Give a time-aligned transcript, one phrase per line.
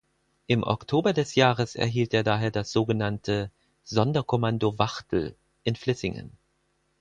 [0.47, 3.51] Im Oktober des Jahres erhielt er daher das sogenannte
[3.83, 6.31] „Sonderkommando Wachtel“ in Vlissingen.